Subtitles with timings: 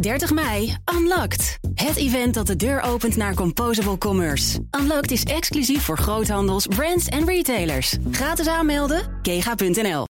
[0.00, 1.58] 30 mei, Unlocked.
[1.74, 4.58] Het event dat de deur opent naar Composable Commerce.
[4.80, 7.96] Unlocked is exclusief voor groothandels, brands en retailers.
[8.10, 10.04] Gratis aanmelden, kega.nl.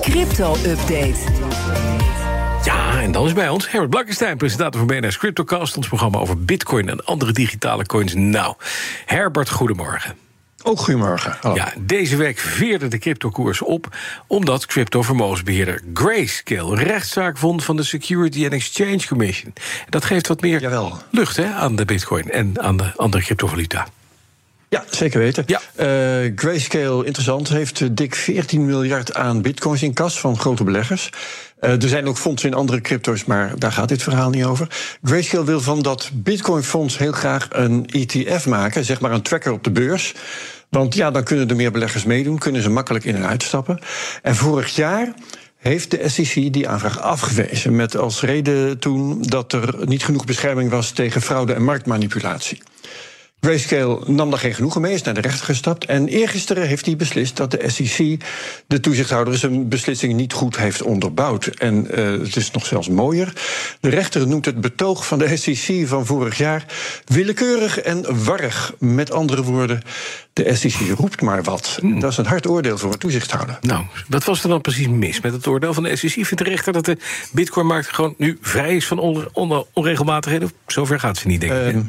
[0.00, 1.18] Crypto-update.
[2.64, 5.76] Ja, en dan is bij ons Herbert Blankenstein, presentator van BNS Cryptocast...
[5.76, 8.14] ons programma over bitcoin en andere digitale coins.
[8.14, 8.54] Nou,
[9.06, 10.27] Herbert, goedemorgen.
[10.62, 11.36] Ook goedemorgen.
[11.40, 11.56] Hallo.
[11.56, 13.96] Ja, deze week veerde de cryptokoers op...
[14.26, 17.64] omdat crypto-vermogensbeheerder Grayscale rechtszaak vond...
[17.64, 19.52] van de Security and Exchange Commission.
[19.88, 20.98] Dat geeft wat meer Jawel.
[21.10, 23.86] lucht hè, aan de bitcoin en aan de andere cryptovaluta.
[24.70, 25.44] Ja, zeker weten.
[25.46, 25.60] Ja.
[25.74, 31.10] Eh, Grayscale, interessant, heeft eh, dik 14 miljard aan bitcoins in kas van grote beleggers.
[31.60, 34.68] Eh, er zijn ook fondsen in andere crypto's, maar daar gaat dit verhaal niet over.
[35.02, 39.64] Grayscale wil van dat bitcoinfonds heel graag een ETF maken, zeg maar een tracker op
[39.64, 40.14] de beurs.
[40.70, 43.78] Want ja, dan kunnen er meer beleggers meedoen, kunnen ze makkelijk in en uitstappen.
[44.22, 45.14] En vorig jaar
[45.56, 47.76] heeft de SEC die aanvraag afgewezen.
[47.76, 52.62] Met als reden toen dat er niet genoeg bescherming was tegen fraude en marktmanipulatie.
[53.40, 55.84] Grayscale nam daar geen genoegen mee, is naar de rechter gestapt.
[55.84, 58.20] En eergisteren heeft hij beslist dat de SEC,
[58.66, 61.46] de toezichthouder, zijn beslissing niet goed heeft onderbouwd.
[61.46, 63.32] En eh, het is nog zelfs mooier.
[63.80, 66.64] De rechter noemt het betoog van de SEC van vorig jaar
[67.04, 68.74] willekeurig en warrig.
[68.78, 69.82] Met andere woorden,
[70.32, 71.78] de SEC roept maar wat.
[71.82, 73.58] Dat is een hard oordeel voor een toezichthouder.
[73.60, 76.10] Nou, wat was er dan precies mis met het oordeel van de SEC?
[76.10, 76.96] Vindt de rechter dat de
[77.32, 80.50] bitcoinmarkt gewoon nu vrij is van on- on- onregelmatigheden?
[80.66, 81.82] Zover gaat ze niet, denk ik.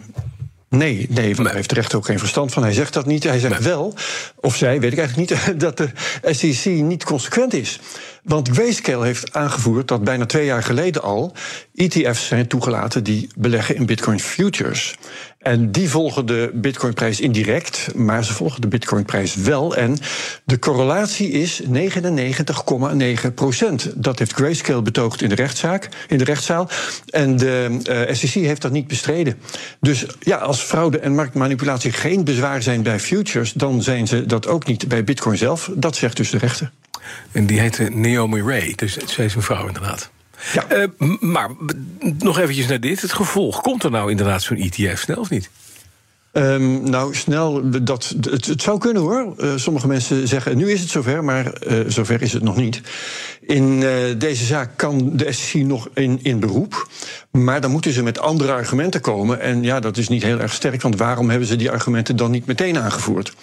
[0.70, 2.64] Nee, nee, want daar heeft de rechter ook geen verstand van.
[2.64, 3.24] Hij zegt dat niet.
[3.24, 3.94] Hij zegt wel,
[4.36, 5.90] of zij, weet ik eigenlijk niet, dat de
[6.24, 7.80] SEC niet consequent is.
[8.24, 11.34] Want Grayscale heeft aangevoerd dat bijna twee jaar geleden al
[11.76, 14.96] ETF's zijn toegelaten die beleggen in Bitcoin futures.
[15.40, 19.76] En die volgen de Bitcoinprijs indirect, maar ze volgen de Bitcoinprijs wel.
[19.76, 19.98] En
[20.44, 23.92] de correlatie is 99,9 procent.
[23.96, 26.70] Dat heeft Grayscale betoogd in de rechtszaak, in de rechtszaal.
[27.10, 29.40] En de eh, SEC heeft dat niet bestreden.
[29.80, 34.48] Dus ja, als fraude en marktmanipulatie geen bezwaar zijn bij futures, dan zijn ze dat
[34.48, 35.72] ook niet bij Bitcoin zelf.
[35.76, 36.72] Dat zegt dus de rechter.
[37.32, 40.12] En die heette Naomi Ray, dus zij is een vrouw inderdaad.
[40.54, 40.68] Ja.
[40.68, 40.88] Eh,
[41.20, 41.50] maar
[42.20, 43.02] nog eventjes naar dit.
[43.02, 45.50] Het gevolg, komt er nou inderdaad zo'n ETF snel of niet?
[46.32, 49.34] Ehm, nou, snel, dat, het, het zou kunnen hoor.
[49.38, 52.82] Eh, sommige mensen zeggen, nu is het zover, maar eh, zover is het nog niet.
[53.42, 56.88] In eh, deze zaak kan de SEC nog in, in beroep.
[57.32, 59.40] Maar dan moeten ze met andere argumenten komen.
[59.40, 62.32] En ja, dat is niet heel erg sterk, want waarom hebben ze die argumenten dan
[62.32, 63.34] niet meteen aangevoerd?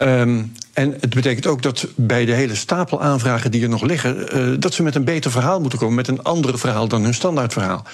[0.00, 4.28] Ehm, en het betekent ook dat bij de hele stapel aanvragen die er nog liggen,
[4.28, 7.14] eh, dat ze met een beter verhaal moeten komen, met een ander verhaal dan hun
[7.14, 7.84] standaardverhaal.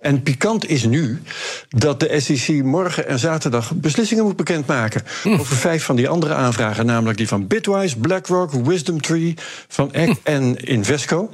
[0.00, 1.22] En pikant is nu
[1.68, 6.86] dat de SEC morgen en zaterdag beslissingen moet bekendmaken over vijf van die andere aanvragen,
[6.86, 9.34] namelijk die van Bitwise, BlackRock, WisdomTree,
[9.68, 11.30] van Eck en Invesco.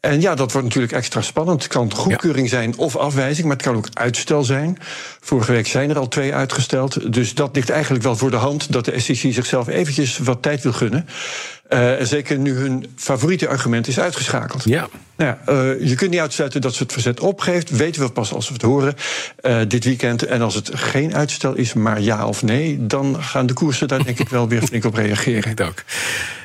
[0.00, 1.62] En ja, dat wordt natuurlijk extra spannend.
[1.62, 4.78] Het kan goedkeuring zijn of afwijzing, maar het kan ook uitstel zijn.
[5.20, 7.12] Vorige week zijn er al twee uitgesteld.
[7.12, 10.62] Dus dat ligt eigenlijk wel voor de hand dat de SEC zichzelf eventjes wat tijd
[10.62, 11.06] wil gunnen.
[11.68, 14.64] Eh, zeker nu hun favoriete argument is uitgeschakeld.
[14.64, 14.88] Ja.
[15.16, 17.70] Nou ja, eh, je kunt niet uitsluiten dat ze het verzet opgeeft.
[17.70, 18.94] Weten we pas als we het horen
[19.36, 20.22] eh, dit weekend.
[20.22, 24.04] En als het geen uitstel is, maar ja of nee, dan gaan de koersen daar
[24.04, 25.54] denk ik wel weer flink op reageren.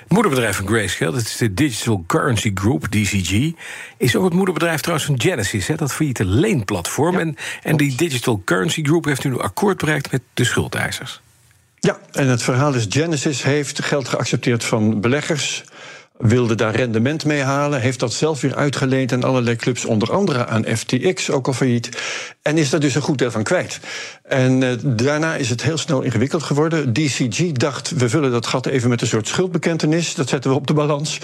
[0.03, 3.51] Het moederbedrijf van Grayscale, dat is de Digital Currency Group, DCG...
[3.97, 7.19] is ook het moederbedrijf trouwens van Genesis, hè, dat failliete leenplatform.
[7.19, 11.22] En, en die Digital Currency Group heeft nu een akkoord bereikt met de schuldeisers.
[11.85, 15.63] Ja, en het verhaal is: Genesis heeft geld geaccepteerd van beleggers.
[16.17, 17.81] Wilde daar rendement mee halen.
[17.81, 21.89] Heeft dat zelf weer uitgeleend aan allerlei clubs, onder andere aan FTX, ook al failliet.
[22.41, 23.79] En is daar dus een goed deel van kwijt.
[24.23, 26.94] En eh, daarna is het heel snel ingewikkeld geworden.
[26.94, 30.15] DCG dacht: we vullen dat gat even met een soort schuldbekentenis.
[30.15, 31.19] Dat zetten we op de balans.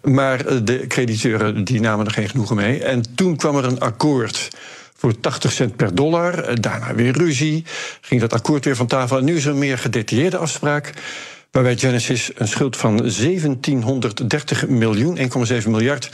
[0.00, 2.84] Maar eh, de crediteuren die namen er geen genoegen mee.
[2.84, 4.48] En toen kwam er een akkoord
[5.02, 6.38] voor 80 cent per dollar.
[6.38, 7.64] Eh, Daarna weer ruzie.
[8.00, 9.18] Ging dat akkoord weer van tafel.
[9.18, 10.92] En nu is er een meer gedetailleerde afspraak.
[11.50, 16.10] Waarbij Genesis een schuld van 1730 miljoen, 1,7 miljard.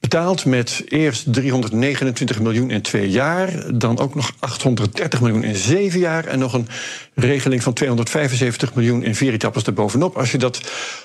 [0.00, 3.78] Betaalt met eerst 329 miljoen in twee jaar.
[3.78, 6.24] Dan ook nog 830 miljoen in zeven jaar.
[6.24, 6.68] En nog een
[7.14, 10.16] regeling van 275 miljoen in vier etappes erbovenop.
[10.16, 10.60] Als je dat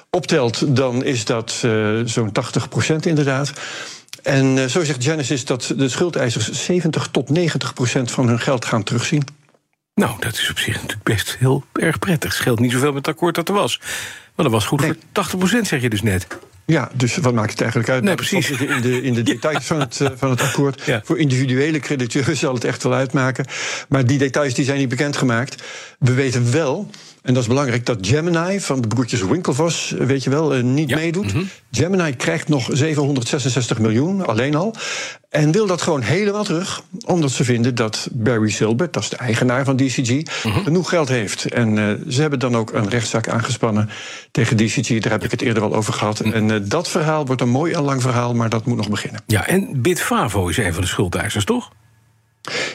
[0.09, 3.53] optelt, dan is dat eh, zo'n 80 procent inderdaad.
[4.23, 8.65] En eh, zo zegt Genesis dat de schuldeisers 70 tot 90 procent van hun geld
[8.65, 9.23] gaan terugzien.
[9.93, 12.33] Nou, dat is op zich natuurlijk best heel erg prettig.
[12.33, 13.79] Scheelt niet zoveel met het akkoord dat er was.
[14.35, 14.93] Maar dat was goed Nee.
[15.13, 16.27] voor 80%, zeg je dus net.
[16.65, 18.03] Ja, dus wat maakt het eigenlijk uit?
[18.03, 18.49] Nee, precies.
[18.49, 20.81] In de, in de details van het, eh, van het akkoord.
[20.85, 21.01] Ja.
[21.05, 23.45] Voor individuele crediteuren zal het echt wel uitmaken.
[23.89, 25.63] Maar die details die zijn niet bekendgemaakt.
[25.99, 26.89] We weten wel
[27.21, 30.89] En dat is belangrijk dat Gemini van de broertjes Winklevoss, weet je wel, eh, niet
[30.89, 31.33] Ja, meedoet.
[31.33, 31.43] mhm.
[31.71, 34.75] Gemini krijgt nog 766 miljoen, alleen al.
[35.31, 39.15] En wil dat gewoon helemaal terug, omdat ze vinden dat Barry Silbert, dat is de
[39.15, 40.63] eigenaar van DCG, Mhm.
[40.63, 41.45] genoeg geld heeft.
[41.45, 43.89] En eh, ze hebben dan ook een rechtszaak aangespannen
[44.31, 46.23] tegen DCG, daar heb ik het eerder al over gehad.
[46.23, 46.33] Mhm.
[46.33, 49.21] En eh, dat verhaal wordt een mooi en lang verhaal, maar dat moet nog beginnen.
[49.27, 51.71] Ja, en Bitfavo is een van de schuldeisers, toch?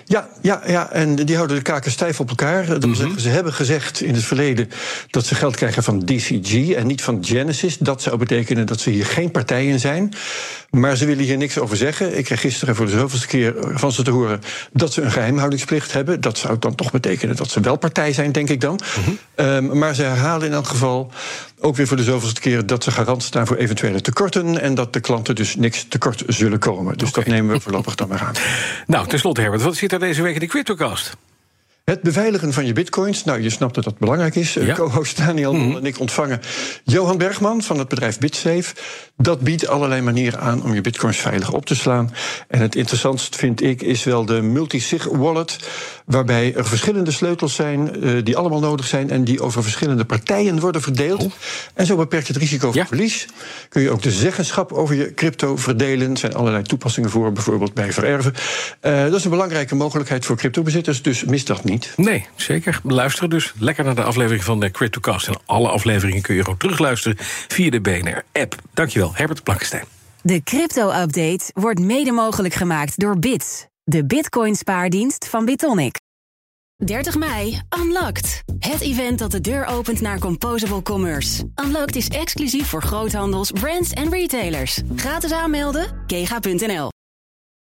[0.09, 2.67] Ja, ja, ja, en die houden de kaken stijf op elkaar.
[2.67, 4.69] Dat zeggen, ze hebben gezegd in het verleden
[5.11, 7.79] dat ze geld krijgen van DCG en niet van Genesis.
[7.79, 10.15] Dat zou betekenen dat ze hier geen partij in zijn.
[10.71, 12.19] Maar ze willen hier niks over zeggen.
[12.19, 14.41] Ik kreeg gisteren voor de zoveelste keer van ze te horen
[14.73, 16.21] dat ze een geheimhoudingsplicht hebben.
[16.21, 18.81] Dat zou dan toch betekenen dat ze wel partij zijn, denk ik dan.
[19.35, 21.11] Ehm, maar ze herhalen in elk geval
[21.61, 24.61] ook weer voor de zoveelste keer dat ze garant staan voor eventuele tekorten.
[24.61, 26.99] En dat de klanten dus niks tekort zullen komen.
[26.99, 28.35] Dus dat nemen we voorlopig dan maar aan.
[28.87, 31.17] Nou, tenslotte Herbert, wat zit er deze week in de CryptoCast?
[31.87, 33.25] Het beveiligen van je bitcoins.
[33.25, 34.55] Nou, je snapt dat dat belangrijk is.
[34.55, 34.63] Ja.
[34.63, 34.75] Ja.
[34.75, 36.41] Co-host Daniel en ik ontvangen
[36.85, 38.75] Johan Bergman van het bedrijf BitSafe.
[39.17, 42.13] Dat biedt allerlei manieren aan om je bitcoins veilig op te slaan.
[42.49, 45.59] En het interessantst vind ik is wel de multi-sig wallet.
[46.07, 49.11] Waarbij er verschillende sleutels zijn eh, die allemaal nodig zijn.
[49.11, 51.27] En die over verschillende partijen worden verdeeld.
[51.75, 52.87] En zo beperkt je het risico van Ja.
[52.87, 53.27] verlies.
[53.69, 56.11] Kun je ook de zeggenschap over je crypto verdelen.
[56.11, 58.35] Er zijn allerlei toepassingen voor, bijvoorbeeld bij vererven.
[58.81, 61.03] Eh, dat is een belangrijke mogelijkheid voor cryptobezitters.
[61.03, 61.93] Dus mis dat niet.
[61.97, 62.81] Nee, zeker.
[62.83, 65.29] Luisteren dus lekker naar de aflevering van de CryptoCast.
[65.29, 67.17] En alle afleveringen kun je gewoon terugluisteren
[67.49, 68.55] via de BNR-app.
[68.75, 69.85] Dankjewel, Herbert Blankenstein.
[70.23, 76.01] De crypto-update wordt mede mogelijk gemaakt door Bits, de Bitcoin-spaardienst van Bitonic.
[76.85, 78.43] 30 mei, Unlocked.
[78.59, 81.45] Het event dat de deur opent naar Composable Commerce.
[81.65, 84.81] Unlocked is exclusief voor groothandels, brands en retailers.
[84.97, 86.89] Gratis aanmelden, kega.nl.